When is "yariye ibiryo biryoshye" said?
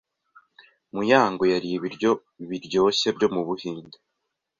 1.51-3.07